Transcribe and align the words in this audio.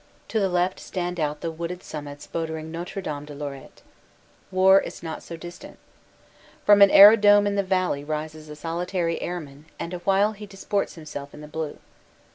To 0.29 0.39
the 0.39 0.49
left 0.49 0.79
stand 0.79 1.19
out 1.19 1.41
the 1.41 1.51
wooded 1.51 1.83
sum 1.83 2.05
mits 2.05 2.25
bordering 2.25 2.71
Notre 2.71 3.03
Dame 3.03 3.23
de 3.23 3.35
Lorette. 3.35 3.83
War 4.49 4.81
is 4.81 5.03
not 5.03 5.21
so 5.21 5.37
dis 5.37 5.59
tant. 5.59 5.77
From 6.65 6.81
an 6.81 6.89
aerodrome 6.89 7.45
in 7.45 7.53
the 7.53 7.61
valley 7.61 8.03
rises 8.03 8.49
a 8.49 8.55
solitary 8.55 9.21
airman 9.21 9.65
and 9.77 9.93
awhile 9.93 10.31
he 10.31 10.47
disports 10.47 10.95
himself 10.95 11.35
in 11.35 11.41
the 11.41 11.47
blue. 11.47 11.77